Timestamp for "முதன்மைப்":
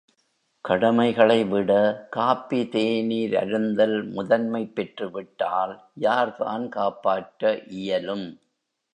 4.09-4.75